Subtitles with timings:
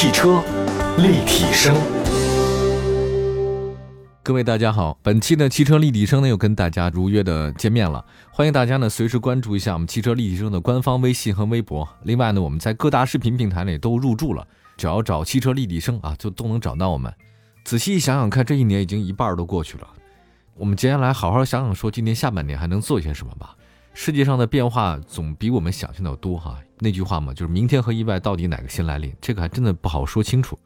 [0.00, 0.40] 汽车
[0.98, 1.74] 立体声，
[4.22, 11.88] 各位大家好，本期的汽车立体声呢又跟大家如约的见面了，欢迎大家呢随时关注一下我们汽车立体声的官方微信和微博。
[12.04, 17.12] 另外呢，我们在各大视频平台里都入驻了，只要找汽车立体声啊，就都能找到我们。
[17.64, 19.88] 仔细想想看，这一年已经一半都过去了，
[20.54, 23.56] 我们接下来好好想想，说今年下半年还能做些什么吧。
[23.94, 26.58] 世界上的变化总比我们想象的要多哈。
[26.78, 30.58] 那句话嘛，就是明天和意外到底哪个先来临，这个还真的不好说清楚。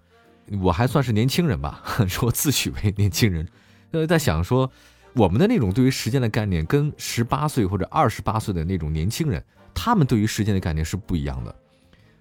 [0.61, 3.49] 我还算是年轻人吧， 说自诩为年轻人，
[3.93, 4.71] 呃，在想说
[5.15, 11.55] 我们的那种对于时间的概念，跟十八岁或者二十八岁的那种年轻人，他们对于时间的概念是不一样的。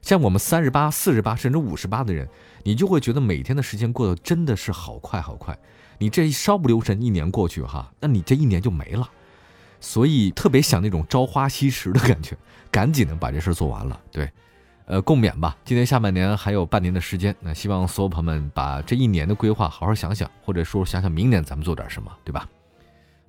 [0.02, 2.28] 像我们三十八、四十八甚至五十八的人，
[2.64, 5.58] 你就会觉得每天的时间过得真的是好快好快。
[5.98, 9.10] 你这一稍不留神，一年过去哈，那你这一年就没了。
[9.82, 12.38] 所以特别想那种朝花夕拾的感觉，
[12.72, 14.00] 赶紧的把这事做完了。
[14.12, 14.32] 对，
[14.86, 15.58] 呃，共勉吧。
[15.66, 22.48] 今年下半年还有半年的时间，那希望所有朋友们把这一年的规划好好想想，或者说想想明年咱们做点什么，对吧？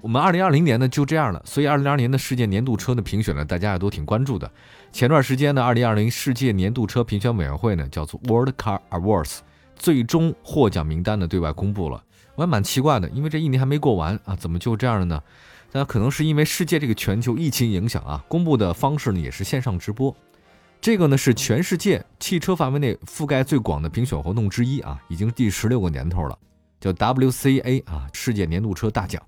[0.00, 1.40] 我们二零二零年呢就这样了。
[1.44, 4.50] 所以二零二零年的世界年度车的评选呢，大家也都挺关注的。
[4.92, 9.38] 前段时间呢，二零二零世界年度车评选委员会呢，叫做 World Car Awards，
[9.76, 12.02] 最终获奖名单呢对外公布了。
[12.34, 15.22] 我还蛮奇怪的，因为这一年还没过完啊，怎么就这样了呢？
[15.72, 20.14] 那可能是因为世界这个全球疫情影响啊，公布的方式呢也是线上直播。
[20.80, 26.38] 这个呢是全世界汽车范围内覆盖最广的评选活动之一啊，已经第十六个年头了，
[26.80, 29.22] 叫 WCA 啊，世界年度车大奖。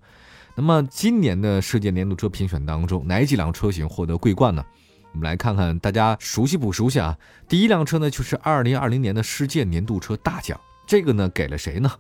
[0.55, 4.65] 那么今年的世界年度车评选当中，哪几辆车型获得桂冠呢？
[5.13, 7.17] 我们来看看大家熟悉不熟悉啊？
[7.49, 11.91] 第一辆车呢就是二零二零年的世界年度车大奖，这个呢给了谁呢？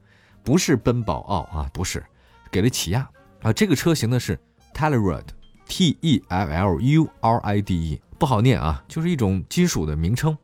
[0.42, 2.04] 不是奔宝奥啊，不是，
[2.50, 3.08] 给了起亚。
[3.44, 4.40] 啊，这个车型呢是
[4.72, 10.34] Telluride，T E L L U R I D E，不好念啊，就是一种金属的名称。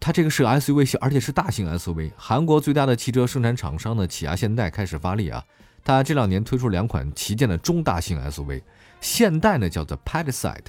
[0.00, 2.10] 它这个是 SUV 而且是大型 SUV。
[2.16, 5.44] 韩国最大的汽车生产厂商呢，起亚现代开始发力啊，
[5.84, 8.60] 它这两年推出两款旗舰的中大型 SUV，
[9.00, 10.66] 现代呢叫做 Palisade，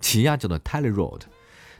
[0.00, 1.22] 起亚叫做 Telluride。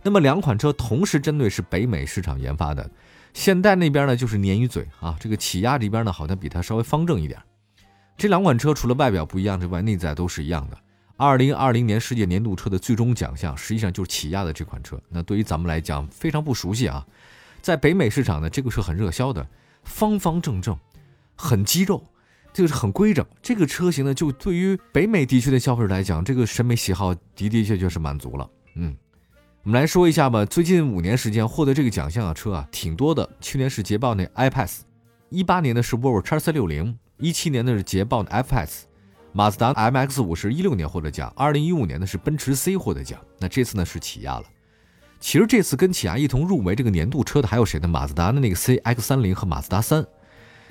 [0.05, 2.89] 那么两款车同时针对是北美市场研发的，
[3.35, 7.41] 现代那边呢就是鲶鱼嘴啊，这个起亚这边呢好像比它稍微方正一点。
[8.19, 10.77] 这两款车除了外表不一样之外，内在都是一样的。
[11.17, 15.01] 二零二零年世界年度车的最终奖项，实际上就是起亚的这款车。
[15.09, 17.07] 那对于咱们来讲，非常不熟悉啊。
[17.63, 19.47] 在北美市场呢，这个车很热销的，
[19.85, 20.77] 方方正正，
[21.37, 22.05] 很肌肉，
[22.53, 23.25] 这个是很规整。
[23.41, 28.51] 这个车型呢，就对于北美地区的消费者来讲，这个审美喜好的的确确是满足了。
[28.75, 28.97] 嗯，
[29.63, 30.45] 我们来说一下吧。
[30.45, 33.29] 最近五年时间获得这个奖项的车啊，挺多的。
[33.41, 34.81] 去年是捷豹那 iPass，
[35.31, 36.99] 一八年的是沃尔沃 x C 六零。
[37.19, 38.83] 一七年的是捷豹的 FS，
[39.33, 44.45] 马自达 MX 五是一六年获得奖，二零一五年的是奔驰 C 获得奖，那这次呢是起亚了。
[45.19, 47.89] 其实这次跟起亚一同入围这个年度车的还有谁呢？
[47.89, 50.07] 马自达的那个 CX 三零和马自达三，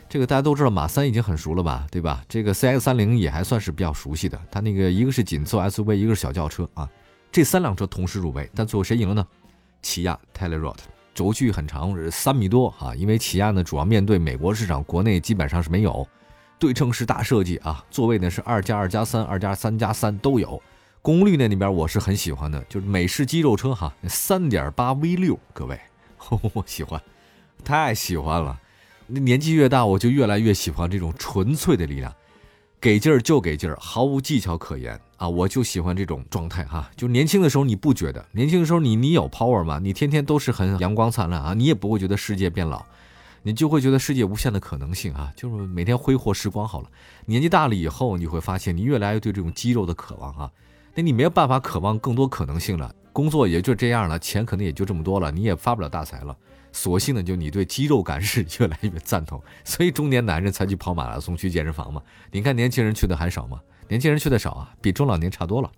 [0.08, 2.24] 这个大家都知道，马三已经很熟了吧，对吧？
[2.30, 6.90] 这个 CX 三零也还算是比较熟悉的，它那个一个是紧凑 SUV，一个是小轿车啊，
[7.30, 9.28] 这三辆车同时入围，但最后谁赢了呢？
[9.82, 10.78] 起亚 Telluride，
[11.14, 16.08] 轴距很长，是三米多啊，因为起亚呢主要面对美国市场，国内基本上是没有。
[16.60, 20.62] 对称式大设计啊，座位呢是二加二加三、二加三加三都有。
[21.02, 25.80] 功率呢里边我是很喜欢的，就是美式肌肉车哈，三点八 V 六，各位，
[26.54, 27.02] 我喜欢，
[27.64, 28.60] 太喜欢了。
[29.06, 32.14] 那年纪越大，我就越来越喜欢这种纯粹的力量，
[32.82, 35.30] 给劲儿就给劲儿，毫无技巧可言啊！
[35.30, 36.90] 我就喜欢这种状态哈。
[36.98, 39.80] 就年轻的时候你不觉得，年轻的时候你你有 power 吗？
[39.82, 42.86] 你天天都是很阳光灿烂啊，你也不会觉得世界变老。
[43.48, 46.92] 你就会觉得世界无限的可能性啊，就是每天挥霍时光好了。
[47.26, 50.52] 年纪大了以后，你会发现你越来越对这种肌肉的渴望啊，
[50.94, 52.94] 那你没有办法渴望更多可能性了。
[53.14, 56.36] 工作也就这样了，钱可能也就这么多了，你也发不了大财了。
[56.74, 62.02] 索性呢，就你对肌肉感是 越来越赞同，所以中年男人才去跑马拉松、去健身房嘛。
[62.30, 63.62] 你看年轻人去的还少吗？
[63.88, 65.72] 年轻人去的少啊，比中老年差多了。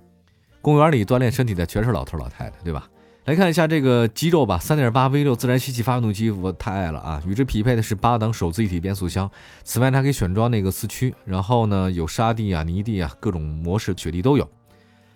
[0.60, 2.90] 公园里锻炼身体的全是老头老太太，对吧？
[3.30, 7.22] 来看一下这个肌肉吧，三点八 V 六自然吸气发动机，我太爱了啊！
[7.28, 9.30] 与之匹配的是八档手自一体变速箱，
[9.64, 14.50] 此外它可以选装那个四驱，然后呢有沙地啊、泥地啊各种模式雪地都有。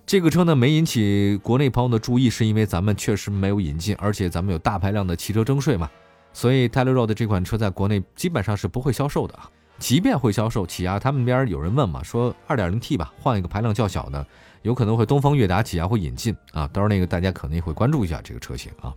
[0.05, 5.89] 这个车呢没引起国内朋友的注意，是因为咱们确实没有引进，而且咱们有大排量的汽车征税嘛，
[6.33, 9.49] 所以 Telluride 这款车在国内基本上是不会销售的啊。
[9.79, 14.23] 即便会销售，起亚他们那边有人问嘛，说二点零 T 吧，换一个排量较小的。
[14.63, 18.93] 有可能会东风悦达起亚会引进啊，到时候那个大家可能也会关注一下这个车型啊。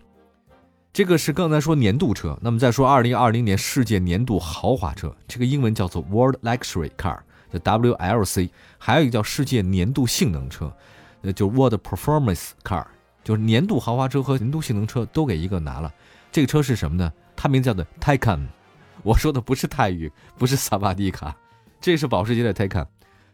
[0.91, 7.19] 这个是刚才说年度车，那么再说二零二零年世界年度豪华车，这个英文叫做 World Luxury Car，
[7.53, 8.49] 叫 WLC，
[8.79, 10.73] 还有一个叫世界年度性能车，
[11.21, 12.85] 呃，就 World Performance Car，
[13.23, 15.93] 就是年度豪华车和年度性能车都给一个拿了。
[16.31, 17.11] 这个车是什么呢？
[17.35, 18.47] 它名字叫做 Taycan。
[19.03, 21.35] 我说的不是泰语，不是萨瓦迪卡，
[21.79, 22.87] 这是保时捷的 Taycan。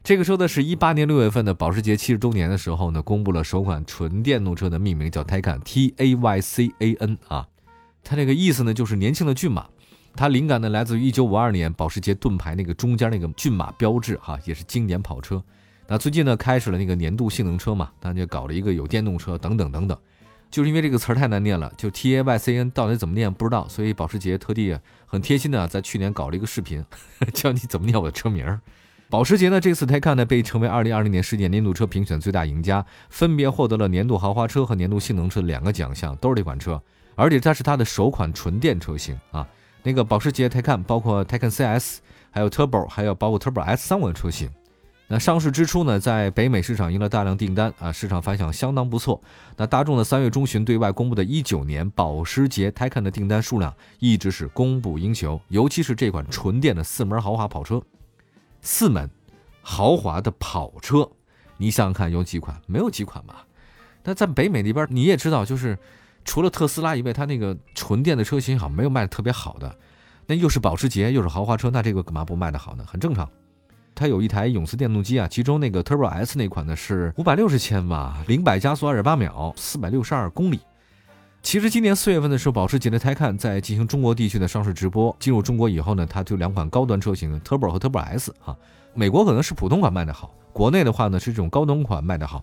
[0.03, 7.47] 这个车呢是一八年六月份的保时捷七十周年的时候呢，公布了首款纯电动车的命名，叫 Taycan，T A Y C A N 啊。
[8.03, 9.65] 它这个意思呢就是年轻的骏马。
[10.13, 15.41] 它灵感呢来自于一九五二年保时捷盾牌那个中间那个骏马标志哈，也是经典跑车。
[15.87, 19.97] 那最近呢开始了那个年度性能车嘛，大家搞了一个有电动车等等等等。
[20.51, 26.83] 就是因为这个词儿太难念了，就 T A Y C N 到底怎么念不知道，所以保时捷特地很贴心的在去年搞了一个视频，
[27.33, 28.59] 教你怎么念我的车名儿。
[29.13, 36.81] 保时捷呢这次 Taycan 呢被称为二零二零年世界年度车评选最大赢家，分别获得了年度豪华车和年度性能车两个奖项，都是这款车，
[37.13, 39.47] 而且它是它的首款纯电车型啊。
[39.83, 41.99] 那个保时捷 Taycan 包括 Taycan CS，
[42.31, 44.49] 还有 Turbo，还有包括 Turbo S 三款车型。
[45.07, 49.21] 那上市之初呢，在北美市场赢了大量订单啊，市场反响相当不错。
[49.55, 57.79] 那大众的三月中旬对外公布的一九年保时捷 Taycan 的订单数量一直是供不应求，尤其是这款纯电的四门豪华跑车。
[58.63, 59.07] 四门
[59.61, 61.07] 豪华的跑车，
[61.57, 62.59] 你想想看有几款？
[62.65, 63.45] 没有几款吧？
[64.03, 65.77] 那在北美那边你也知道，就是。
[66.25, 69.75] 除了特斯拉以外，它那个纯电的车型好像没有卖的特别好的。
[70.25, 72.85] 那又是保时捷，又是豪华车，那这个干嘛不卖的好呢？
[72.87, 73.29] 很正常。
[73.93, 80.61] 它有一台永磁电动机啊，其中那个 Turbo S 那款呢是五百六十千瓦，零百加速二点八秒，四百六十二公里。
[81.43, 85.13] 其实今年四月份的时候，保时捷的 Taycan 在进行中国地区的上市直播。
[85.19, 88.55] 进入中国以后呢，它就两款高端车型 Turbo 和 Turbo S 啊，
[88.93, 92.41] 美国可能是普通款卖的好，国内的话呢是这种高端款卖的好。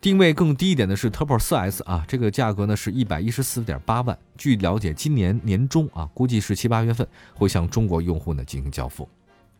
[0.00, 4.16] 定位更低一点的是 Turbo 4S 啊，这个价格呢是一百一十四点八万。
[4.36, 9.08] 据了解，今年年中啊，估计是七八月份会向中国用户呢进行交付，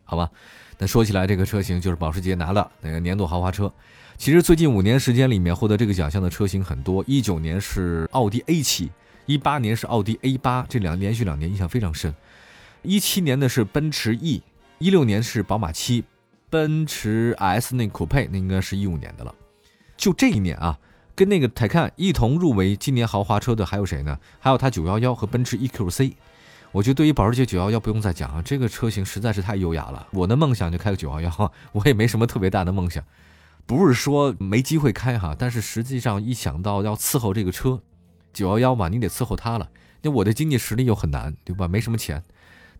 [0.09, 0.29] 好吧？
[0.79, 3.71] 那说起来，这个车型就是保时捷拿了那个年度豪华车。
[4.17, 8.89] 其实最近五年时间里面获得这个奖项的车型很多，一九年是奥迪 A7，
[9.27, 12.13] 一八年是奥迪 A8，这两连续两年印象非常深。
[12.81, 14.41] 一七年的是奔驰 E，
[14.79, 16.03] 一六年是宝马七，
[16.49, 19.35] 奔驰 S 那酷配那应该是一五年的了。
[19.95, 20.79] 就这一年啊，
[21.13, 24.17] 跟那个 Taycan 一同入围今年豪华车的还有谁呢？
[24.39, 26.13] 还有它911和奔驰 EQC。
[26.71, 30.07] 我觉得对于保时捷911不用再讲啊，这个车型实在是太优雅了。
[30.11, 33.03] 我的梦想就开个911， 我也没什么特别大的梦想，
[33.65, 37.81] 不是说没机会开哈，但是实际上一想到要伺候这个车
[38.35, 39.69] ，911嘛，你得伺候它了。
[40.01, 41.67] 那我的经济实力又很难，对吧？
[41.67, 42.23] 没什么钱，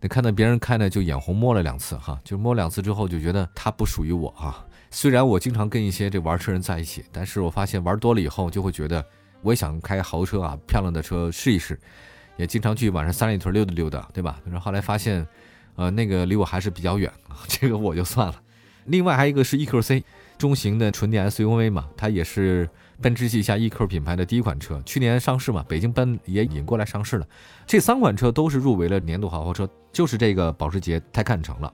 [0.00, 4.64] 那看到别人开呢就眼红摸了两次哈，就摸两次之后就觉得它不属于我啊。
[4.92, 9.04] 虽然我经常跟一些这玩车人在一起，但是我发现玩多了以后，就会觉得
[9.42, 11.78] 我也想开豪车啊，漂亮的车试一试，
[12.40, 14.40] 也经常去晚上三里屯溜达溜达，对吧？
[14.46, 15.26] 然后后来发现，
[15.76, 17.12] 呃，那个离我还是比较远，
[17.46, 18.34] 这个我就算了。
[18.86, 20.02] 另外还有一个是 EQC
[20.38, 22.66] 中型的纯电 SUV 嘛，它也是
[23.02, 27.26] 奔驰旗下 EQ 品牌的第一款车，去年上市嘛，北京奔也引过来上市了。
[27.66, 31.70] 这三款车都是入围了年度豪华车，就是这个保时捷 Taycan 成了。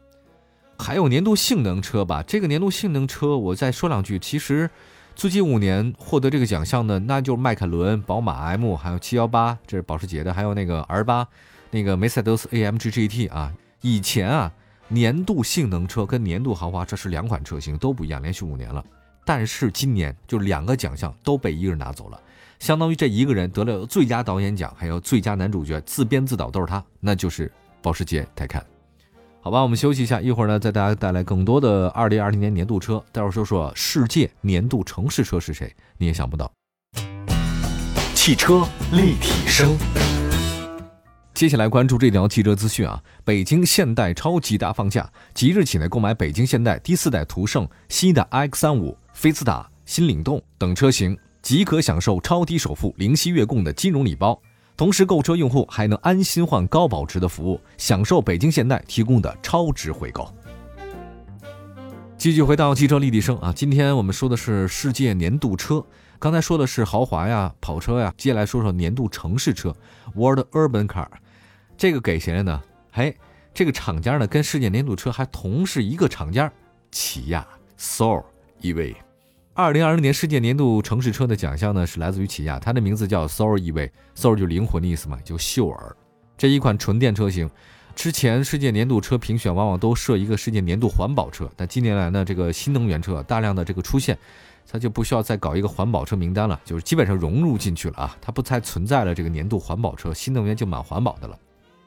[0.78, 4.18] 还有年度性能车吧，这个年度性能车我再说两句。
[4.18, 4.68] 其实，
[5.16, 11.26] 最近五年获得这个奖项的，那就是迈凯伦、宝马 M，还有七幺八，这是保时捷的，还有那个 R 八，
[11.70, 13.50] 那个梅赛德斯 AMG GT 啊。
[13.80, 14.52] 以前啊，
[14.88, 18.84] 年度性能车跟年度豪华车是两款车型，都不一样，连续五年了。
[19.24, 22.20] 但是今年就两个奖项都被一个人拿走了，
[22.58, 28.62] 相当于这一个人得了最佳导演奖，还有最佳男主角，自编自导都是他，那就是保时捷泰坦。
[29.46, 33.00] 好吧，我们休息一下，一会儿呢，再大家带来更多的二零二零年年度车。
[33.12, 36.50] 待会儿说说世界年度城市车是谁，你也想不到。
[38.12, 39.76] 汽车立体声。
[41.32, 54.42] 接下来关注这条汽车资讯啊，北京现代超级大放价，即日起呢，购买北京现代第四代途胜、新的 iX 三五、菲斯塔、新领动等车型，即可享受超低首付、零息月供的金融礼包。
[54.76, 60.30] 同时，购车用户还能安心换高保值的服务，享受北京现代提供的超值回购。
[62.18, 65.82] 继续回到汽车立体声啊，今天我们说的是世界年度车，
[66.18, 69.74] 刚才说的是豪华呀、跑车呀，接下来说说年度城市车
[70.14, 71.08] World Urban Car，
[71.78, 72.62] 这个给谁了呢？
[72.92, 73.16] 嘿，
[73.54, 76.52] 这个厂家呢跟世界年度车还同是一个厂家，
[76.90, 77.46] 起亚
[77.78, 78.24] Soul
[78.60, 78.94] EV。
[79.56, 85.96] 二零二零年世界年度城市车的奖项呢，是来自于起亚，它的名字叫 Soul EV，Soul 就灵魂的意思嘛，就秀儿。
[86.36, 87.48] 这一款纯电车型，
[87.94, 94.18] 之前世界年度车评选往往都设一个世界年度环保车，但近年来呢，这个新能源车大量的这个出现，
[94.70, 101.38] 它就不需要再搞一个环保车名单了，就是基本上融入进去了啊，它不再存在了这个年度环保车，新能源就蛮环保的了。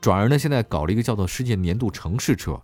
[0.02, 2.60] 转而呢，现在搞了一个叫做世界年度城市车。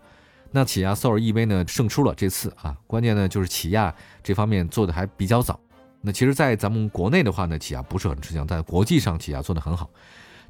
[0.56, 3.94] 那起亚 Soul EV 呢胜出了这次啊，关键呢就是起亚
[4.24, 5.60] 这方面做的还比较早。
[6.00, 9.90] 那其实，在咱们国内的话呢，起亚不是很吃香，但国际上起亚做的很好。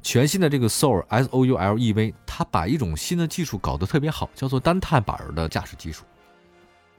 [0.02, 6.04] 全新的这个 Soul S O U L E V，它把一种新的技术搞得特别好，叫做单踏板的驾驶技术。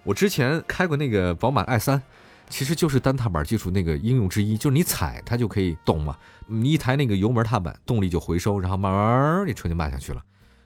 [0.04, 2.02] 我之前开过那个宝马 i 三，
[2.50, 10.22] 其实就是单踏板技术那个应用之一，就是你踩它就可以动嘛，你一抬那个油门踏板，动力就回收，然后慢慢这车就慢下去了，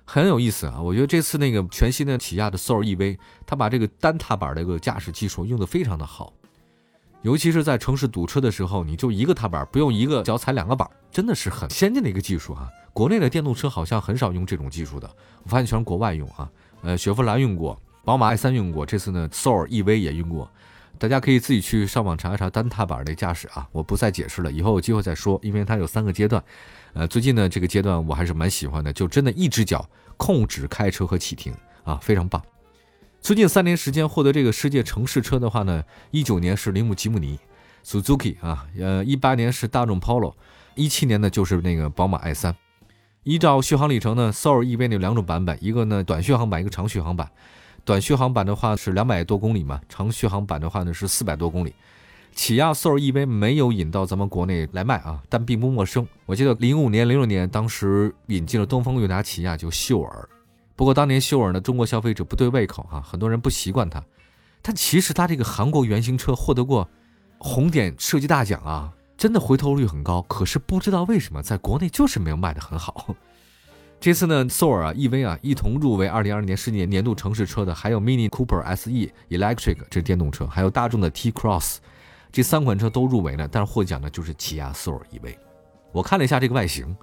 [0.05, 0.81] 很有意思啊。
[0.81, 6.33] 我觉得这次那个全新的起亚的 Soul E V，它把这个单踏板的一个驾驶技术用得非常的好。
[7.21, 12.67] 尤其是在城市堵车的时候，你就一个踏板，不用一个脚踩两个板，真的是很先进的一个技术啊！
[12.93, 15.07] 国内的电动车好像很少用这种技术的，
[15.43, 16.49] 我发现全是国外用啊。
[16.81, 20.51] 呃，雪佛兰用过，宝马 i3 用过，这次呢，Soul EV 也用过。
[21.01, 26.43] 大家可以自己去上网查一查单踏板的驾驶啊，我不再解释了，以后有机会再说，因为它有三个阶段。
[26.93, 31.51] 呃，最近呢这个阶段我还是蛮喜欢的，就真的一只脚控制开车和启停
[31.83, 32.39] 啊，非常棒。
[33.19, 37.39] 最近三年时间获得这个世界城市车的话呢，一九年是铃木吉姆尼
[37.83, 40.35] ，Suzuki 啊，呃，一八年是大众 Polo，
[40.75, 42.55] 一七年呢就是那个宝马 i 三。
[43.23, 47.31] 依照续航里程呢，Soul EV 有两种版本，一个呢短续航版，一个长续航版。
[47.83, 51.73] 短续航版的话是两百多公里嘛，长续航版的话呢是四百多公里。
[52.33, 56.07] 起亚 Soul EV 没有引到咱们国内来卖啊，但并不陌生。
[56.25, 60.29] 我记得零五年、零六年当时引进了东风悦达起亚就秀尔。
[60.75, 64.01] 不过当年秀尔呢，中国消费者不对胃口啊，很多人不习惯它。
[64.61, 66.87] 但其实它这个韩国原型车获得过
[67.37, 70.21] 红点设计大奖啊，真的回头率很高。
[70.21, 73.13] 可是不知道为什么在国内就是没有卖的很好。
[74.01, 78.89] 这次呢，Soul 啊，EV 啊，一同入围2022年世界年度城市车的，还有 Mini Cooper SE
[79.29, 81.77] Electric 这电动车，还有大众的 T Cross，
[82.31, 83.47] 这三款车都入围了。
[83.47, 85.35] 但是获奖的就是起亚 Soul EV。
[85.91, 86.97] 我看了一下这个外形。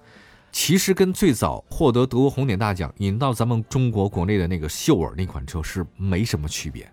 [0.50, 6.90] 其实跟最早获得德国红点大奖引到咱们中国国内的那个秀尔那款车是没什么区别，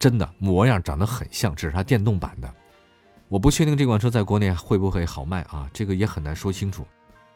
[0.00, 2.52] 真的模样长得很像，只是它电动版的。
[3.28, 6.84] 我不确定这款车在国内会不会好卖啊，这个也很难说清楚。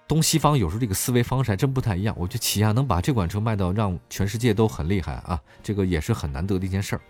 [0.09, 2.17] 东西方有时候这个思维方式还真不太一样。
[2.19, 7.03] 我觉得起亚能把这款车卖到让全世界都很厉害啊，这个也是很难得的一件事儿。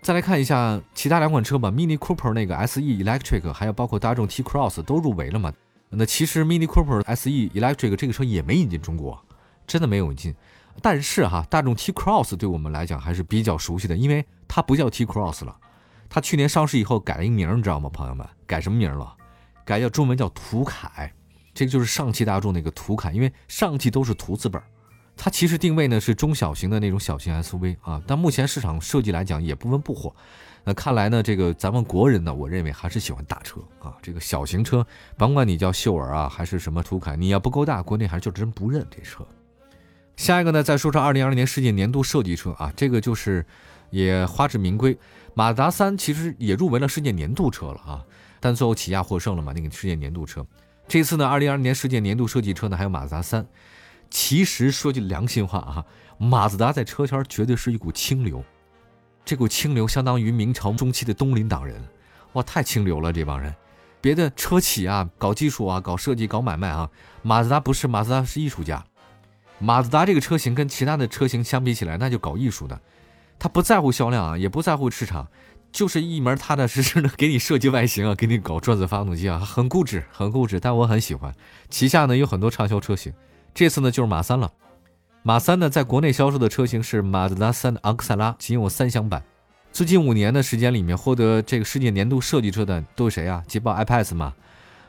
[0.00, 5.52] 再来看一下其他两款车吧，Mini Cooper 那个 SE Electric，还有包括大众 T Cross 都入围了嘛。
[5.90, 9.22] 那其实 Mini Cooper SE Electric 这个车也没引进中国，
[9.66, 10.34] 真的没有引进。
[10.80, 15.56] 但是哈，大众 T Cross 对我们来讲还是比较熟悉的，因为它不叫 T Cross 了，
[16.08, 18.26] 它去年上市以后改了一名，你知道吗，朋友们？
[18.46, 19.14] 改什么名了？
[19.64, 21.12] 改叫中文叫途凯，
[21.58, 24.62] 这个就是上汽大众那个途凯，因为上汽都是途字本，
[25.16, 30.14] 它其实定位呢是中小型的那种小型 SUV 啊，但目前市场设计来讲也不温不火。
[30.62, 33.96] 那看来呢，这个咱们国人呢，我认为还是喜欢大车啊。
[34.00, 34.86] 这个小型车，
[35.16, 39.26] 甭管你叫秀尔啊，还是什么途凯，你要不够大，国内还是就真不认这车。
[40.14, 43.44] 下一个呢，再说说二零二零年世界年度设计车啊，这个就是
[43.90, 44.96] 也花至名归，
[45.34, 48.04] 马达三其实也入围了世界年度车了啊，
[48.38, 50.46] 但最后起亚获胜了嘛，那个世界年度车。
[50.88, 53.46] 这次呢，二零二零年世界年度设计车呢，还有马自达三。
[54.08, 55.84] 其实说句良心话啊，
[56.16, 58.42] 马自达在车圈绝对是一股清流。
[59.22, 61.78] 这股清流相当于明朝中期的东林党人，
[62.32, 63.54] 哇，太清流了这帮人。
[64.00, 66.88] 别的车企啊，搞技术啊，搞设计，搞买卖啊，
[67.20, 68.82] 马自达不是，马自达是艺术家。
[69.58, 72.80] 马自达这个车型跟其他的车型相比起来，那就搞艺术的，
[73.38, 75.28] 他不在乎销量啊，也不在乎市场，
[75.78, 80.58] 就是一门踏踏实实的给你设计外形啊， 给你搞转子发动机啊，很固执，很固执。
[80.58, 81.32] 但我很喜欢。
[81.70, 83.12] 旗下呢有很多畅销车型，
[83.54, 84.50] 这次呢就是马三了。
[85.22, 89.22] 马三呢，在国内销售的车型是马自达三的昂克赛拉，仅有三厢版。
[89.70, 93.40] 最近五年的时间里面，获得这个世界年度设计车的都有谁啊？
[93.46, 94.34] 捷豹 I-PACE 嘛，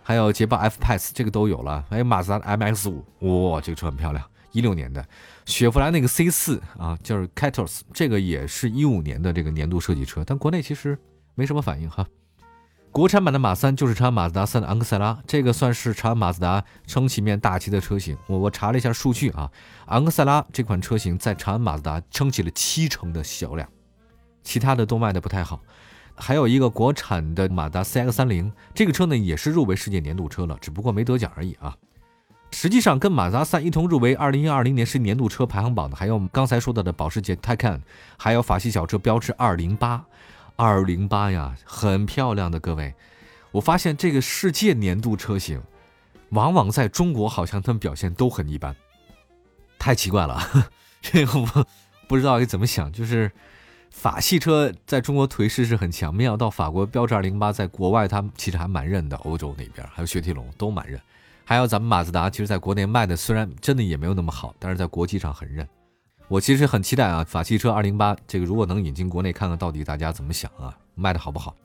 [0.01, 1.85] 还有捷豹 F-PACE，这个都有了。
[1.87, 5.05] 还有马自达 MX-5，哇，这个车很漂亮，一六年的。
[5.45, 10.97] 雪佛兰那个 C4 啊，就是 Catos，这个也是一五年的这个年度设计车，但国内其实
[11.35, 12.05] 没什么反应哈。
[12.91, 18.17] 国产版的马三就是长安马自达三的昂克赛拉，这个算是长安马自达撑起面大旗的车型。
[18.25, 19.51] 我我查了一下数据啊，
[19.85, 23.69] 昂克赛拉这款车型在长安马自达撑起了七成的销量，
[24.43, 25.61] 其他的都卖的不太好。
[26.15, 31.77] 还有一个国产的马达 CX 三零，这个车呢也是入围世界年度车了，只不过没得奖而已啊。
[32.61, 37.79] 实际上跟马自达三一同入围二零二零年是年度车排行榜的，还有我们刚才说到的保时捷 Taycan，
[38.17, 40.03] 还有法系小车标致二零八。
[40.57, 42.93] 二零八呀，很漂亮的各位，
[43.51, 45.61] 我发现这个世界年度车型，
[46.31, 48.75] 往往在中国好像他们表现都很一般，
[49.79, 50.45] 太奇怪了。
[51.01, 51.65] 这个我
[52.09, 53.31] 不知道该怎么想，就是
[53.89, 60.99] 法系车在中国颓势是很强，没想到法国标致二零八在国外他其实还蛮认的，欧洲那边还有雪铁龙都蛮认，
[61.49, 65.67] 还有咱们马自达，其实在国内卖的虽然真的也没有那么好，但是在国际上很认。
[66.27, 71.55] 我其实很期待啊，法系车二零八这个如果能引进国内，看看到底大家怎么想啊，卖的好不好？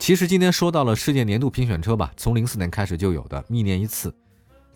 [0.00, 4.12] 其实今天说到了世界年度评选车吧，从零四年开始就有的，一年一次。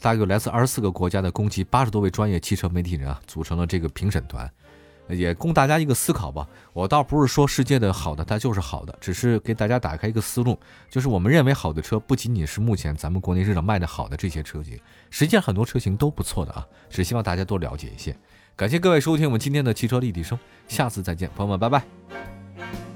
[0.00, 4.48] 大概有来自二十四个国家的共计八十多位专业汽车媒体人啊，组成了这个评审团，
[5.14, 6.46] 也供大家一个思考吧。
[6.72, 10.58] 我倒不是说世界的好的它就是好的，只是给大家打开一个思路，
[10.90, 14.78] 就是我们认为好的车不仅仅是目前咱们国内市场卖的好的这些车型，
[15.10, 18.16] 实际上很多车型都不错的啊，只希望大家多了解一些。
[18.54, 20.38] 感谢各位收听我们今天的汽车立体声，
[20.68, 22.91] 下次再见，朋友们，拜拜。